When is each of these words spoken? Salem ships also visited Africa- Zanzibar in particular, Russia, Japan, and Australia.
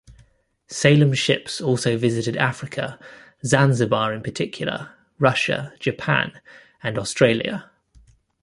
Salem 0.65 1.13
ships 1.13 1.61
also 1.61 1.95
visited 1.95 2.35
Africa- 2.35 2.97
Zanzibar 3.45 4.11
in 4.13 4.23
particular, 4.23 4.89
Russia, 5.19 5.73
Japan, 5.79 6.41
and 6.81 6.97
Australia. 6.97 7.69